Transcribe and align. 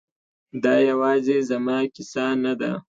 دا 0.63 0.75
یوازې 0.89 1.37
زما 1.49 1.77
کیسه 1.93 2.25
نه 2.43 2.53
ده 2.59 2.71